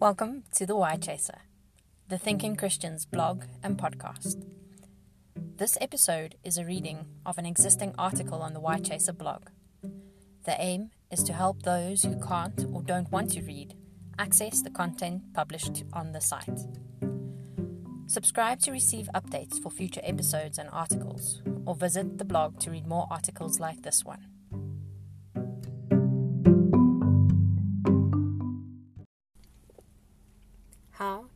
Welcome 0.00 0.44
to 0.54 0.64
The 0.64 0.76
Why 0.76 0.94
Chaser, 0.94 1.40
the 2.06 2.18
Thinking 2.18 2.54
Christians 2.54 3.04
blog 3.04 3.46
and 3.64 3.76
podcast. 3.76 4.44
This 5.56 5.76
episode 5.80 6.36
is 6.44 6.56
a 6.56 6.64
reading 6.64 7.06
of 7.26 7.36
an 7.36 7.44
existing 7.44 7.96
article 7.98 8.40
on 8.40 8.54
the 8.54 8.60
Why 8.60 8.78
Chaser 8.78 9.12
blog. 9.12 9.48
The 10.44 10.54
aim 10.56 10.90
is 11.10 11.24
to 11.24 11.32
help 11.32 11.64
those 11.64 12.04
who 12.04 12.14
can't 12.20 12.64
or 12.72 12.80
don't 12.82 13.10
want 13.10 13.32
to 13.32 13.42
read 13.42 13.74
access 14.20 14.62
the 14.62 14.70
content 14.70 15.34
published 15.34 15.82
on 15.92 16.12
the 16.12 16.20
site. 16.20 16.60
Subscribe 18.06 18.60
to 18.60 18.70
receive 18.70 19.10
updates 19.16 19.60
for 19.60 19.68
future 19.68 20.00
episodes 20.04 20.58
and 20.58 20.70
articles, 20.72 21.42
or 21.66 21.74
visit 21.74 22.18
the 22.18 22.24
blog 22.24 22.60
to 22.60 22.70
read 22.70 22.86
more 22.86 23.08
articles 23.10 23.58
like 23.58 23.82
this 23.82 24.04
one. 24.04 24.26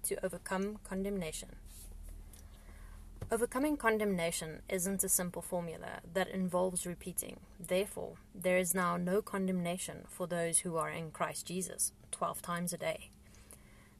To 0.04 0.24
overcome 0.24 0.78
condemnation. 0.84 1.56
Overcoming 3.30 3.78
condemnation 3.78 4.60
isn't 4.68 5.02
a 5.02 5.08
simple 5.08 5.40
formula 5.40 6.00
that 6.12 6.28
involves 6.28 6.86
repeating. 6.86 7.38
Therefore, 7.58 8.16
there 8.34 8.58
is 8.58 8.74
now 8.74 8.98
no 8.98 9.22
condemnation 9.22 10.04
for 10.06 10.26
those 10.26 10.58
who 10.58 10.76
are 10.76 10.90
in 10.90 11.12
Christ 11.12 11.46
Jesus 11.46 11.92
12 12.10 12.42
times 12.42 12.72
a 12.74 12.76
day. 12.76 13.08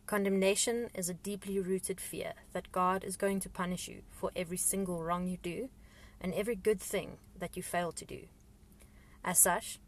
Condemnation 0.06 0.90
is 0.94 1.08
a 1.08 1.14
deeply 1.14 1.58
rooted 1.58 1.98
fear 1.98 2.34
that 2.52 2.72
God 2.72 3.04
is 3.04 3.16
going 3.16 3.40
to 3.40 3.48
punish 3.48 3.88
you 3.88 4.02
for 4.10 4.30
every 4.36 4.58
single 4.58 5.02
wrong 5.02 5.26
you 5.26 5.38
do 5.42 5.70
and 6.20 6.34
every 6.34 6.54
good 6.54 6.80
thing 6.80 7.16
that 7.38 7.56
you 7.56 7.62
fail 7.62 7.92
to 7.92 8.04
do. 8.04 8.26
As 9.24 9.38
such, 9.38 9.78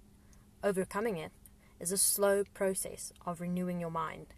overcoming 0.63 1.19
it 1.19 1.33
is 1.79 1.93
a 1.93 1.99
slow 1.99 2.45
process 2.55 3.13
of 3.27 3.43
renewing 3.43 3.81
your 3.81 3.91
mind 3.91 4.29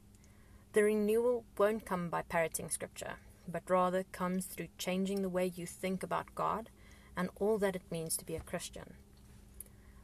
the 0.77 0.85
renewal 0.85 1.43
won't 1.57 1.87
come 1.87 2.11
by 2.11 2.21
parroting 2.21 2.69
scripture, 2.69 3.15
but 3.49 3.63
rather 3.67 4.05
comes 4.13 4.45
through 4.45 4.69
changing 4.77 5.23
the 5.23 5.29
way 5.31 5.51
you 5.57 5.65
think 5.65 6.03
about 6.03 6.35
God 6.35 6.69
and 7.17 7.31
all 7.41 7.57
that 7.57 7.75
it 7.75 7.91
means 7.91 8.15
to 8.19 8.27
be 8.27 8.37
a 8.37 8.41
Christian. 8.41 8.93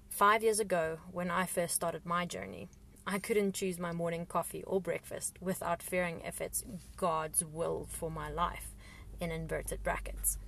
Five 0.08 0.42
years 0.42 0.58
ago, 0.58 0.96
when 1.10 1.30
I 1.30 1.44
first 1.44 1.74
started 1.74 2.06
my 2.06 2.24
journey, 2.24 2.70
I 3.06 3.18
couldn't 3.18 3.52
choose 3.52 3.78
my 3.78 3.92
morning 3.92 4.24
coffee 4.24 4.62
or 4.62 4.80
breakfast 4.80 5.36
without 5.42 5.82
fearing 5.82 6.22
if 6.24 6.40
it's 6.40 6.64
God's 6.96 7.44
will 7.44 7.86
for 7.90 8.10
my 8.10 8.30
life, 8.30 8.74
in 9.20 9.30
inverted 9.30 9.82
brackets. 9.82 10.38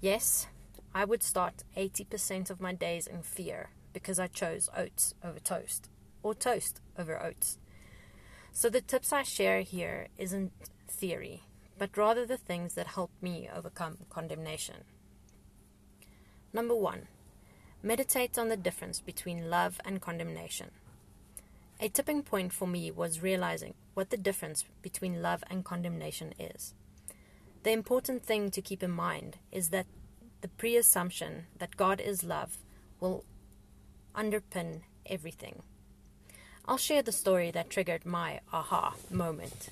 Yes, 0.00 0.46
I 0.94 1.04
would 1.04 1.24
start 1.24 1.64
80% 1.76 2.50
of 2.50 2.60
my 2.60 2.72
days 2.72 3.08
in 3.08 3.22
fear 3.22 3.70
because 3.92 4.20
I 4.20 4.28
chose 4.28 4.68
oats 4.76 5.14
over 5.24 5.40
toast, 5.40 5.90
or 6.22 6.36
toast 6.36 6.80
over 6.96 7.20
oats. 7.20 7.58
So 8.56 8.70
the 8.70 8.80
tips 8.80 9.12
I 9.12 9.22
share 9.22 9.60
here 9.60 10.08
isn't 10.16 10.50
theory, 10.88 11.42
but 11.76 11.94
rather 11.94 12.24
the 12.24 12.38
things 12.38 12.72
that 12.72 12.86
help 12.86 13.10
me 13.20 13.50
overcome 13.54 13.98
condemnation. 14.08 14.76
Number 16.54 16.74
one, 16.74 17.08
meditate 17.82 18.38
on 18.38 18.48
the 18.48 18.56
difference 18.56 18.98
between 18.98 19.50
love 19.50 19.78
and 19.84 20.00
condemnation. 20.00 20.70
A 21.80 21.90
tipping 21.90 22.22
point 22.22 22.50
for 22.50 22.66
me 22.66 22.90
was 22.90 23.22
realizing 23.22 23.74
what 23.92 24.08
the 24.08 24.16
difference 24.16 24.64
between 24.80 25.20
love 25.20 25.44
and 25.50 25.62
condemnation 25.62 26.32
is. 26.38 26.72
The 27.62 27.72
important 27.72 28.24
thing 28.24 28.50
to 28.52 28.62
keep 28.62 28.82
in 28.82 28.90
mind 28.90 29.36
is 29.52 29.68
that 29.68 29.84
the 30.40 30.48
pre 30.48 30.78
assumption 30.78 31.44
that 31.58 31.76
God 31.76 32.00
is 32.00 32.24
love 32.24 32.56
will 33.00 33.22
underpin 34.14 34.80
everything. 35.04 35.62
I'll 36.68 36.76
share 36.76 37.02
the 37.02 37.12
story 37.12 37.52
that 37.52 37.70
triggered 37.70 38.04
my 38.04 38.40
aha 38.52 38.94
moment. 39.10 39.68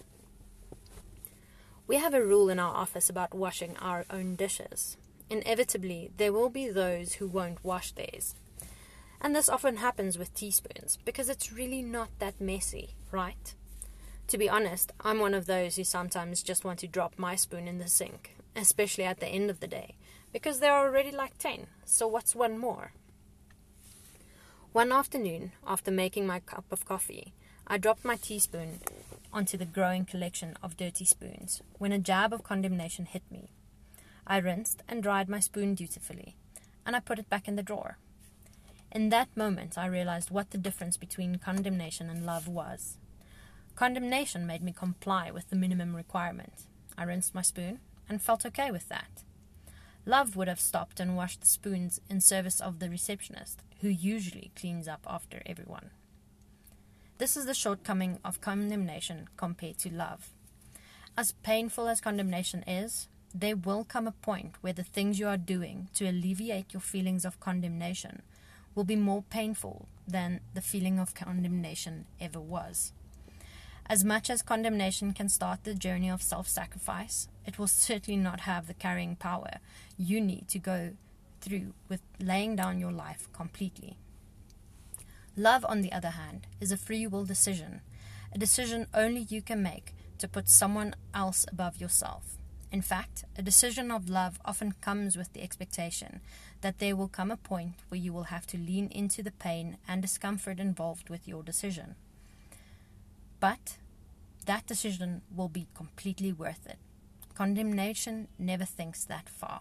We 1.88 1.96
have 1.96 2.14
a 2.14 2.24
rule 2.24 2.48
in 2.48 2.60
our 2.60 2.74
office 2.74 3.10
about 3.10 3.34
washing 3.34 3.76
our 3.78 4.04
own 4.10 4.36
dishes. 4.36 4.96
Inevitably, 5.28 6.12
there 6.16 6.32
will 6.32 6.50
be 6.50 6.68
those 6.68 7.14
who 7.14 7.26
won't 7.26 7.64
wash 7.64 7.92
theirs. 7.92 8.36
And 9.20 9.34
this 9.34 9.48
often 9.48 9.78
happens 9.78 10.16
with 10.16 10.34
teaspoons 10.34 10.98
because 11.04 11.28
it's 11.28 11.52
really 11.52 11.82
not 11.82 12.10
that 12.20 12.40
messy, 12.40 12.90
right? 13.10 13.54
To 14.28 14.38
be 14.38 14.48
honest, 14.48 14.92
I'm 15.00 15.18
one 15.18 15.34
of 15.34 15.46
those 15.46 15.76
who 15.76 15.84
sometimes 15.84 16.42
just 16.42 16.64
want 16.64 16.78
to 16.80 16.86
drop 16.86 17.18
my 17.18 17.34
spoon 17.34 17.66
in 17.66 17.78
the 17.78 17.88
sink, 17.88 18.36
especially 18.54 19.04
at 19.04 19.20
the 19.20 19.26
end 19.26 19.50
of 19.50 19.60
the 19.60 19.66
day, 19.66 19.96
because 20.32 20.60
there 20.60 20.72
are 20.72 20.86
already 20.86 21.10
like 21.10 21.38
10, 21.38 21.66
so 21.84 22.06
what's 22.06 22.34
one 22.34 22.56
more? 22.56 22.92
One 24.74 24.90
afternoon, 24.90 25.52
after 25.64 25.92
making 25.92 26.26
my 26.26 26.40
cup 26.40 26.64
of 26.72 26.84
coffee, 26.84 27.32
I 27.64 27.78
dropped 27.78 28.04
my 28.04 28.16
teaspoon 28.16 28.80
onto 29.32 29.56
the 29.56 29.64
growing 29.64 30.04
collection 30.04 30.58
of 30.64 30.76
dirty 30.76 31.04
spoons 31.04 31.62
when 31.78 31.92
a 31.92 31.98
jab 32.00 32.32
of 32.32 32.42
condemnation 32.42 33.04
hit 33.06 33.22
me. 33.30 33.50
I 34.26 34.38
rinsed 34.38 34.82
and 34.88 35.00
dried 35.00 35.28
my 35.28 35.38
spoon 35.38 35.76
dutifully, 35.76 36.34
and 36.84 36.96
I 36.96 36.98
put 36.98 37.20
it 37.20 37.30
back 37.30 37.46
in 37.46 37.54
the 37.54 37.62
drawer. 37.62 37.98
In 38.90 39.10
that 39.10 39.36
moment, 39.36 39.78
I 39.78 39.86
realized 39.86 40.32
what 40.32 40.50
the 40.50 40.58
difference 40.58 40.96
between 40.96 41.36
condemnation 41.36 42.10
and 42.10 42.26
love 42.26 42.48
was. 42.48 42.98
Condemnation 43.76 44.44
made 44.44 44.64
me 44.64 44.72
comply 44.72 45.30
with 45.30 45.50
the 45.50 45.56
minimum 45.56 45.94
requirement. 45.94 46.64
I 46.98 47.04
rinsed 47.04 47.32
my 47.32 47.42
spoon 47.42 47.78
and 48.08 48.20
felt 48.20 48.44
okay 48.44 48.72
with 48.72 48.88
that. 48.88 49.22
Love 50.06 50.36
would 50.36 50.48
have 50.48 50.60
stopped 50.60 51.00
and 51.00 51.16
washed 51.16 51.40
the 51.40 51.46
spoons 51.46 52.00
in 52.10 52.20
service 52.20 52.60
of 52.60 52.78
the 52.78 52.90
receptionist, 52.90 53.60
who 53.80 53.88
usually 53.88 54.50
cleans 54.54 54.86
up 54.86 55.04
after 55.06 55.42
everyone. 55.46 55.90
This 57.18 57.36
is 57.36 57.46
the 57.46 57.54
shortcoming 57.54 58.18
of 58.24 58.40
condemnation 58.40 59.28
compared 59.36 59.78
to 59.78 59.94
love. 59.94 60.30
As 61.16 61.32
painful 61.32 61.88
as 61.88 62.00
condemnation 62.00 62.64
is, 62.66 63.08
there 63.32 63.56
will 63.56 63.84
come 63.84 64.06
a 64.06 64.12
point 64.12 64.56
where 64.60 64.72
the 64.72 64.82
things 64.82 65.18
you 65.18 65.26
are 65.26 65.36
doing 65.36 65.88
to 65.94 66.08
alleviate 66.08 66.72
your 66.72 66.80
feelings 66.80 67.24
of 67.24 67.40
condemnation 67.40 68.22
will 68.74 68.84
be 68.84 68.96
more 68.96 69.22
painful 69.30 69.88
than 70.06 70.40
the 70.54 70.60
feeling 70.60 70.98
of 70.98 71.14
condemnation 71.14 72.06
ever 72.20 72.40
was. 72.40 72.92
As 73.86 74.02
much 74.04 74.30
as 74.30 74.40
condemnation 74.40 75.12
can 75.12 75.28
start 75.28 75.64
the 75.64 75.74
journey 75.74 76.10
of 76.10 76.22
self 76.22 76.48
sacrifice, 76.48 77.28
it 77.46 77.58
will 77.58 77.66
certainly 77.66 78.18
not 78.18 78.40
have 78.40 78.66
the 78.66 78.74
carrying 78.74 79.14
power 79.14 79.58
you 79.98 80.20
need 80.20 80.48
to 80.48 80.58
go 80.58 80.92
through 81.40 81.74
with 81.88 82.00
laying 82.18 82.56
down 82.56 82.80
your 82.80 82.92
life 82.92 83.28
completely. 83.32 83.98
Love, 85.36 85.64
on 85.68 85.82
the 85.82 85.92
other 85.92 86.10
hand, 86.10 86.46
is 86.60 86.72
a 86.72 86.76
free 86.76 87.06
will 87.06 87.24
decision, 87.24 87.82
a 88.32 88.38
decision 88.38 88.86
only 88.94 89.20
you 89.20 89.42
can 89.42 89.62
make 89.62 89.94
to 90.18 90.28
put 90.28 90.48
someone 90.48 90.94
else 91.12 91.44
above 91.50 91.80
yourself. 91.80 92.38
In 92.72 92.80
fact, 92.82 93.24
a 93.36 93.42
decision 93.42 93.90
of 93.90 94.08
love 94.08 94.40
often 94.44 94.72
comes 94.80 95.16
with 95.16 95.32
the 95.32 95.42
expectation 95.42 96.20
that 96.62 96.78
there 96.78 96.96
will 96.96 97.08
come 97.08 97.30
a 97.30 97.36
point 97.36 97.74
where 97.88 98.00
you 98.00 98.12
will 98.12 98.24
have 98.24 98.46
to 98.48 98.58
lean 98.58 98.88
into 98.88 99.22
the 99.22 99.30
pain 99.30 99.76
and 99.86 100.00
discomfort 100.00 100.58
involved 100.58 101.10
with 101.10 101.28
your 101.28 101.42
decision. 101.42 101.96
But 103.44 103.76
that 104.46 104.66
decision 104.66 105.20
will 105.36 105.50
be 105.50 105.68
completely 105.74 106.32
worth 106.32 106.66
it. 106.66 106.78
Condemnation 107.34 108.28
never 108.38 108.64
thinks 108.64 109.04
that 109.04 109.28
far. 109.28 109.60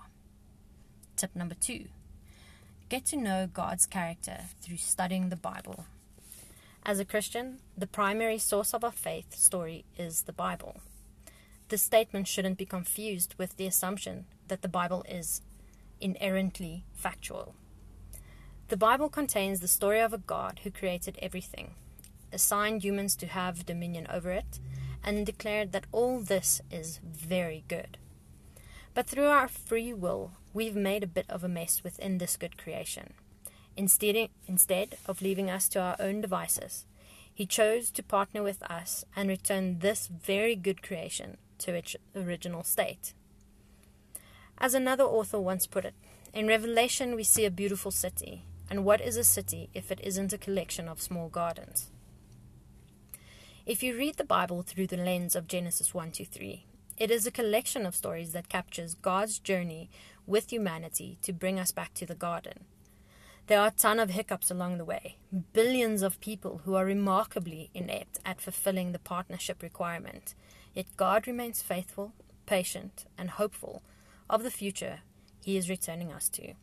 Tip 1.18 1.36
number 1.36 1.56
two 1.60 1.90
get 2.88 3.04
to 3.08 3.18
know 3.18 3.46
God's 3.46 3.86
character 3.86 4.46
through 4.62 4.78
studying 4.78 5.28
the 5.28 5.36
Bible. 5.36 5.84
As 6.86 7.02
a 7.02 7.04
Christian, 7.04 7.60
the 7.78 7.86
primary 7.86 8.38
source 8.38 8.74
of 8.74 8.86
our 8.86 8.92
faith 8.94 9.36
story 9.36 9.84
is 9.98 10.22
the 10.22 10.32
Bible. 10.32 10.78
This 11.68 11.82
statement 11.82 12.30
shouldn't 12.30 12.58
be 12.58 12.66
confused 12.66 13.36
with 13.38 13.58
the 13.58 13.68
assumption 13.68 14.28
that 14.48 14.62
the 14.62 14.70
Bible 14.70 15.04
is 15.10 15.42
inherently 16.00 16.86
factual. 16.94 17.54
The 18.70 18.78
Bible 18.78 19.10
contains 19.10 19.60
the 19.60 19.68
story 19.68 20.00
of 20.00 20.14
a 20.14 20.26
God 20.36 20.62
who 20.64 20.72
created 20.72 21.20
everything, 21.22 21.76
assigned 22.34 22.84
humans 22.84 23.16
to 23.18 23.28
have 23.28 23.66
dominion 23.66 24.08
over 24.10 24.32
it, 24.32 24.60
and 25.04 25.26
declared 25.26 25.72
that 25.72 25.86
all 25.92 26.20
this 26.20 26.62
is 26.72 27.00
very 27.04 27.64
good. 27.68 27.98
But 28.94 29.08
through 29.08 29.28
our 29.28 29.48
free 29.48 29.94
will, 29.94 30.32
we've 30.54 30.76
made 30.76 31.04
a 31.04 31.08
bit 31.08 31.26
of 31.30 31.44
a 31.44 31.50
mess 31.50 31.84
within 31.84 32.18
this 32.18 32.38
good 32.38 32.58
creation. 32.58 33.14
Instead, 33.76 34.30
instead 34.48 34.98
of 35.08 35.22
leaving 35.22 35.50
us 35.50 35.68
to 35.70 35.80
our 35.80 35.96
own 36.00 36.22
devices, 36.22 36.86
he 37.34 37.46
chose 37.46 37.90
to 37.92 38.04
partner 38.04 38.44
with 38.44 38.62
us 38.64 39.04
and 39.16 39.28
return 39.28 39.80
this 39.80 40.08
very 40.08 40.56
good 40.56 40.84
creation 40.84 41.38
to 41.58 41.74
its 41.74 41.96
original 42.16 42.64
state. 42.64 43.14
As 44.60 44.76
another 44.76 45.04
author 45.04 45.40
once 45.40 45.66
put 45.66 45.86
it, 45.86 45.96
in 46.32 46.48
Revelation 46.48 47.16
we 47.16 47.24
see 47.24 47.46
a 47.46 47.52
beautiful 47.52 47.92
city, 47.92 48.44
and 48.70 48.86
what 48.86 49.02
is 49.02 49.18
a 49.18 49.24
city 49.24 49.70
if 49.74 49.92
it 49.92 50.00
isn't 50.04 50.34
a 50.34 50.38
collection 50.38 50.88
of 50.88 51.02
small 51.02 51.30
gardens? 51.30 51.90
If 53.66 53.82
you 53.82 53.96
read 53.96 54.18
the 54.18 54.26
Bible 54.26 54.62
through 54.62 54.88
the 54.88 54.98
lens 54.98 55.38
of 55.38 55.48
Genesis 55.48 55.94
1 55.94 56.12
to 56.12 56.26
3, 56.26 56.66
it 56.98 57.10
is 57.10 57.26
a 57.26 57.32
collection 57.32 57.86
of 57.86 57.96
stories 57.96 58.34
that 58.34 58.50
captures 58.50 58.96
God's 58.96 59.40
journey 59.40 59.90
with 60.28 60.52
humanity 60.52 61.18
to 61.22 61.32
bring 61.32 61.58
us 61.58 61.72
back 61.72 61.94
to 61.94 62.06
the 62.06 62.14
garden. 62.14 62.66
There 63.48 63.62
are 63.62 63.68
a 63.68 63.72
ton 63.72 64.00
of 64.02 64.10
hiccups 64.10 64.52
along 64.52 64.80
the 64.80 64.84
way, 64.84 65.16
billions 65.54 66.02
of 66.02 66.20
people 66.20 66.60
who 66.66 66.76
are 66.76 66.84
remarkably 66.84 67.70
inept 67.74 68.20
at 68.26 68.42
fulfilling 68.42 68.92
the 68.92 69.00
partnership 69.00 69.64
requirement. 69.64 70.36
Yet 70.74 70.98
God 70.98 71.26
remains 71.26 71.62
faithful, 71.62 72.12
patient, 72.46 73.06
and 73.18 73.30
hopeful 73.30 73.82
of 74.30 74.44
the 74.44 74.52
future 74.52 75.00
He 75.42 75.56
is 75.56 75.70
returning 75.70 76.12
us 76.12 76.28
to. 76.32 76.56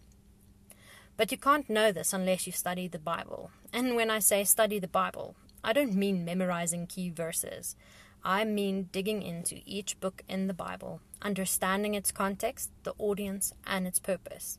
But 1.16 1.32
you 1.32 1.38
can't 1.38 1.70
know 1.70 1.92
this 1.92 2.12
unless 2.12 2.46
you 2.46 2.52
study 2.52 2.88
the 2.88 2.98
Bible. 2.98 3.52
And 3.72 3.96
when 3.96 4.10
I 4.10 4.18
say 4.18 4.44
study 4.44 4.78
the 4.78 4.86
Bible, 4.86 5.34
I 5.62 5.72
don't 5.72 5.94
mean 5.94 6.24
memorizing 6.24 6.86
key 6.86 7.10
verses. 7.10 7.76
I 8.24 8.44
mean 8.44 8.88
digging 8.92 9.22
into 9.22 9.60
each 9.64 9.98
book 10.00 10.22
in 10.28 10.46
the 10.46 10.54
Bible, 10.54 11.00
understanding 11.22 11.94
its 11.94 12.12
context, 12.12 12.70
the 12.82 12.94
audience, 12.98 13.52
and 13.66 13.86
its 13.86 13.98
purpose. 13.98 14.58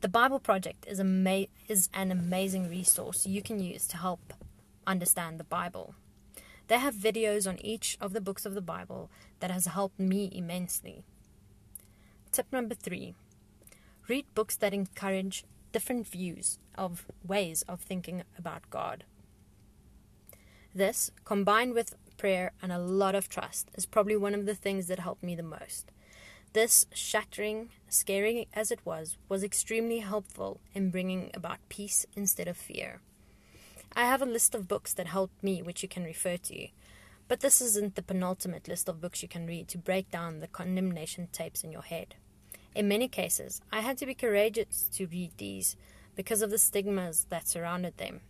The 0.00 0.08
Bible 0.08 0.38
Project 0.38 0.86
is, 0.88 1.00
ama- 1.00 1.46
is 1.68 1.88
an 1.94 2.10
amazing 2.10 2.68
resource 2.68 3.26
you 3.26 3.42
can 3.42 3.60
use 3.60 3.86
to 3.88 3.96
help 3.96 4.32
understand 4.86 5.38
the 5.38 5.44
Bible. 5.44 5.94
They 6.68 6.78
have 6.78 6.94
videos 6.94 7.48
on 7.48 7.64
each 7.64 7.96
of 8.00 8.12
the 8.12 8.20
books 8.20 8.44
of 8.44 8.54
the 8.54 8.60
Bible 8.60 9.10
that 9.40 9.50
has 9.50 9.66
helped 9.66 9.98
me 9.98 10.30
immensely. 10.32 11.02
Tip 12.32 12.46
number 12.52 12.74
three 12.74 13.14
read 14.08 14.26
books 14.34 14.56
that 14.56 14.74
encourage 14.74 15.44
different 15.72 16.06
views 16.06 16.58
of 16.76 17.06
ways 17.26 17.62
of 17.68 17.80
thinking 17.80 18.22
about 18.38 18.70
God. 18.70 19.04
This, 20.76 21.10
combined 21.24 21.72
with 21.72 21.94
prayer 22.18 22.52
and 22.60 22.70
a 22.70 22.78
lot 22.78 23.14
of 23.14 23.30
trust, 23.30 23.70
is 23.76 23.86
probably 23.86 24.14
one 24.14 24.34
of 24.34 24.44
the 24.44 24.54
things 24.54 24.88
that 24.88 24.98
helped 24.98 25.22
me 25.22 25.34
the 25.34 25.42
most. 25.42 25.90
This, 26.52 26.84
shattering, 26.92 27.70
scary 27.88 28.46
as 28.52 28.70
it 28.70 28.80
was, 28.84 29.16
was 29.26 29.42
extremely 29.42 30.00
helpful 30.00 30.60
in 30.74 30.90
bringing 30.90 31.30
about 31.32 31.66
peace 31.70 32.04
instead 32.14 32.46
of 32.46 32.58
fear. 32.58 33.00
I 33.94 34.04
have 34.04 34.20
a 34.20 34.26
list 34.26 34.54
of 34.54 34.68
books 34.68 34.92
that 34.92 35.06
helped 35.06 35.42
me, 35.42 35.62
which 35.62 35.82
you 35.82 35.88
can 35.88 36.04
refer 36.04 36.36
to, 36.36 36.68
but 37.26 37.40
this 37.40 37.62
isn't 37.62 37.94
the 37.94 38.02
penultimate 38.02 38.68
list 38.68 38.86
of 38.86 39.00
books 39.00 39.22
you 39.22 39.28
can 39.28 39.46
read 39.46 39.68
to 39.68 39.78
break 39.78 40.10
down 40.10 40.40
the 40.40 40.46
condemnation 40.46 41.28
tapes 41.32 41.64
in 41.64 41.72
your 41.72 41.84
head. 41.84 42.16
In 42.74 42.86
many 42.86 43.08
cases, 43.08 43.62
I 43.72 43.80
had 43.80 43.96
to 43.96 44.04
be 44.04 44.14
courageous 44.14 44.90
to 44.92 45.06
read 45.06 45.38
these 45.38 45.74
because 46.14 46.42
of 46.42 46.50
the 46.50 46.58
stigmas 46.58 47.24
that 47.30 47.48
surrounded 47.48 47.96
them, 47.96 48.20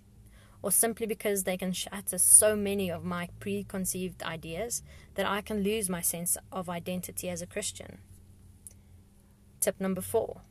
or 0.63 0.71
simply 0.71 1.07
because 1.07 1.45
they 1.45 1.57
can 1.57 1.73
shatter 1.73 2.19
so 2.19 2.57
many 2.57 2.91
of 2.91 3.05
my 3.05 3.29
preconceived 3.41 4.23
ideas 4.23 4.83
that 5.15 5.27
I 5.27 5.41
can 5.41 5.63
lose 5.63 5.89
my 5.89 6.01
sense 6.01 6.37
of 6.51 6.69
identity 6.69 7.29
as 7.29 7.43
a 7.43 7.47
Christian. 7.47 7.99
Tip 9.61 9.81
number 9.81 10.01
four 10.01 10.43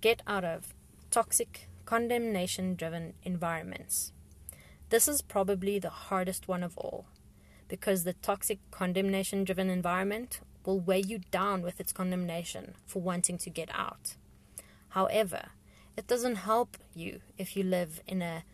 get 0.00 0.22
out 0.26 0.44
of 0.44 0.74
toxic, 1.10 1.68
condemnation 1.84 2.74
driven 2.74 3.14
environments. 3.22 4.12
This 4.88 5.06
is 5.06 5.22
probably 5.22 5.78
the 5.78 5.90
hardest 5.90 6.48
one 6.48 6.62
of 6.62 6.76
all 6.76 7.06
because 7.68 8.04
the 8.04 8.12
toxic, 8.12 8.58
condemnation 8.70 9.44
driven 9.44 9.70
environment 9.70 10.40
will 10.66 10.78
weigh 10.78 11.00
you 11.00 11.20
down 11.30 11.62
with 11.62 11.80
its 11.80 11.92
condemnation 11.92 12.74
for 12.86 13.00
wanting 13.00 13.38
to 13.38 13.48
get 13.48 13.70
out. 13.72 14.16
However, 14.90 15.52
it 15.96 16.06
doesn't 16.06 16.36
help 16.36 16.76
you 16.94 17.20
if 17.38 17.56
you 17.56 17.62
live 17.62 18.02
in 18.06 18.20
a 18.20 18.44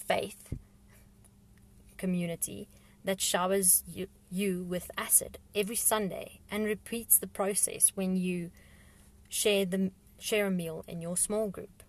faith 0.00 0.54
community 1.96 2.68
that 3.04 3.20
showers 3.20 3.82
you, 3.86 4.06
you 4.30 4.62
with 4.62 4.90
acid 4.96 5.38
every 5.54 5.76
Sunday 5.76 6.40
and 6.50 6.64
repeats 6.64 7.18
the 7.18 7.26
process 7.26 7.92
when 7.94 8.16
you 8.16 8.50
share 9.28 9.64
the 9.64 9.90
share 10.18 10.46
a 10.46 10.50
meal 10.50 10.84
in 10.86 11.00
your 11.00 11.16
small 11.16 11.48
group. 11.48 11.82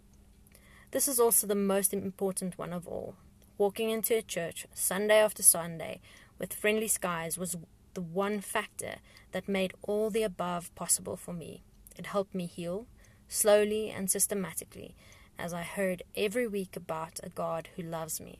This 0.91 1.07
is 1.07 1.19
also 1.19 1.47
the 1.47 1.55
most 1.55 1.93
important 1.93 2.57
one 2.57 2.73
of 2.73 2.87
all. 2.87 3.15
Walking 3.57 3.89
into 3.89 4.17
a 4.17 4.21
church 4.21 4.65
Sunday 4.73 5.19
after 5.19 5.43
Sunday 5.43 6.01
with 6.39 6.53
friendly 6.53 6.87
skies 6.87 7.37
was 7.37 7.57
the 7.93 8.01
one 8.01 8.39
factor 8.39 8.95
that 9.31 9.47
made 9.47 9.73
all 9.83 10.09
the 10.09 10.23
above 10.23 10.73
possible 10.75 11.17
for 11.17 11.33
me. 11.33 11.63
It 11.97 12.07
helped 12.07 12.33
me 12.33 12.45
heal, 12.45 12.87
slowly 13.27 13.89
and 13.89 14.09
systematically, 14.09 14.95
as 15.41 15.55
I 15.55 15.63
heard 15.63 16.03
every 16.15 16.47
week 16.47 16.75
about 16.75 17.19
a 17.23 17.29
God 17.29 17.69
who 17.75 17.81
loves 17.81 18.21
me, 18.21 18.37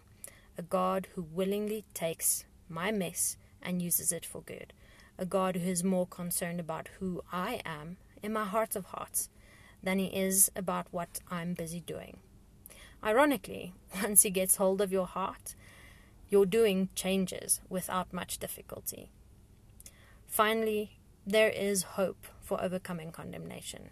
a 0.56 0.62
God 0.62 1.08
who 1.16 1.24
willingly 1.24 1.84
takes 1.96 2.46
my 2.70 2.92
mess 2.92 3.38
and 3.60 3.82
uses 3.82 4.12
it 4.12 4.24
for 4.24 4.42
good, 4.44 4.72
a 5.18 5.26
God 5.26 5.56
who 5.56 5.68
is 5.68 5.84
more 5.84 6.06
concerned 6.06 6.60
about 6.60 6.90
who 7.00 7.24
I 7.32 7.60
am 7.66 7.98
in 8.22 8.32
my 8.32 8.46
heart 8.46 8.76
of 8.76 8.86
hearts 8.86 9.30
than 9.82 9.98
he 9.98 10.06
is 10.06 10.52
about 10.56 10.86
what 10.92 11.20
I'm 11.32 11.56
busy 11.56 11.80
doing. 11.80 12.18
Ironically, 13.04 13.74
once 14.04 14.22
he 14.22 14.30
gets 14.30 14.58
hold 14.58 14.80
of 14.80 14.92
your 14.92 15.08
heart, 15.08 15.56
your 16.30 16.46
doing 16.46 16.90
changes 16.94 17.62
without 17.68 18.14
much 18.14 18.38
difficulty. 18.38 19.10
Finally, 20.28 21.00
there 21.26 21.50
is 21.50 21.98
hope 21.98 22.28
for 22.40 22.62
overcoming 22.62 23.12
condemnation. 23.12 23.90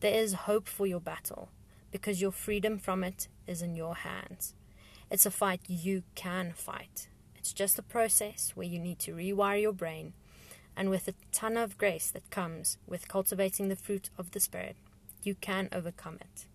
There 0.00 0.14
is 0.14 0.32
hope 0.32 0.66
for 0.68 0.84
your 0.84 1.00
battle 1.00 1.50
because 1.94 2.20
your 2.20 2.32
freedom 2.32 2.76
from 2.76 3.04
it 3.04 3.28
is 3.46 3.62
in 3.62 3.76
your 3.76 3.94
hands. 3.94 4.52
It's 5.12 5.26
a 5.26 5.30
fight 5.30 5.60
you 5.68 6.02
can 6.16 6.52
fight. 6.52 7.06
It's 7.36 7.52
just 7.52 7.78
a 7.78 7.82
process 7.82 8.50
where 8.56 8.66
you 8.66 8.80
need 8.80 8.98
to 8.98 9.14
rewire 9.14 9.62
your 9.62 9.72
brain, 9.72 10.12
and 10.76 10.90
with 10.90 11.06
a 11.06 11.14
ton 11.30 11.56
of 11.56 11.78
grace 11.78 12.10
that 12.10 12.30
comes 12.30 12.78
with 12.84 13.06
cultivating 13.06 13.68
the 13.68 13.76
fruit 13.76 14.10
of 14.18 14.32
the 14.32 14.40
Spirit, 14.40 14.74
you 15.22 15.36
can 15.36 15.68
overcome 15.70 16.16
it. 16.20 16.46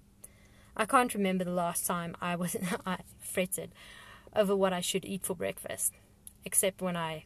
I 0.75 0.83
can't 0.83 1.13
remember 1.13 1.45
the 1.45 1.51
last 1.51 1.87
time 1.87 2.17
I 2.19 2.35
was 2.35 2.57
I 2.85 2.97
fretted 3.21 3.71
over 4.35 4.57
what 4.57 4.73
I 4.73 4.81
should 4.81 5.05
eat 5.05 5.25
for 5.25 5.35
breakfast, 5.35 5.93
except 6.43 6.81
when 6.81 6.97
I 6.97 7.23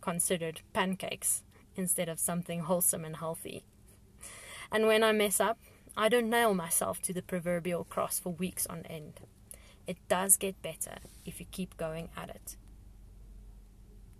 considered 0.00 0.60
pancakes 0.72 1.42
instead 1.74 2.08
of 2.08 2.20
something 2.20 2.60
wholesome 2.60 3.04
and 3.04 3.16
healthy. 3.16 3.64
And 4.70 4.86
when 4.86 5.02
I 5.02 5.10
mess 5.10 5.40
up, 5.40 5.58
I 5.98 6.10
don't 6.10 6.28
nail 6.28 6.52
myself 6.52 7.00
to 7.02 7.14
the 7.14 7.22
proverbial 7.22 7.84
cross 7.84 8.18
for 8.18 8.30
weeks 8.30 8.66
on 8.66 8.84
end. 8.84 9.20
It 9.86 9.96
does 10.08 10.36
get 10.36 10.60
better 10.60 10.98
if 11.24 11.40
you 11.40 11.46
keep 11.50 11.76
going 11.78 12.10
at 12.16 12.28
it. 12.28 12.56